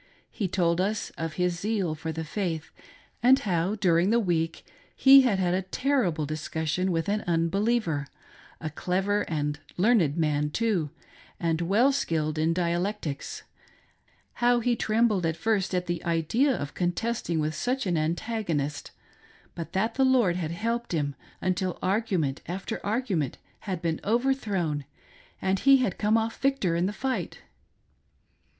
[0.31, 2.71] He told us of his zeal for the faith,
[3.21, 8.07] and how, during the week, he had had a terrible discussion with an unbeliever—
[8.59, 10.89] a clever and learned man, too,
[11.39, 13.43] and well ski lied in dialectics—
[14.41, 18.89] how he trembled at first at the idea of contesting with such an antagonist,
[19.53, 23.37] but that the Lord had helped him, until argument after argument
[23.69, 24.83] had been overthrown
[25.39, 27.43] and he had come off victor in the fight.